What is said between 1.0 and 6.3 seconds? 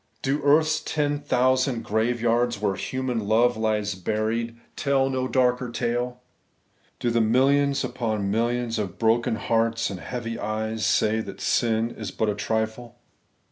thousand graveyards, where human love lies buried, tell no darker tale?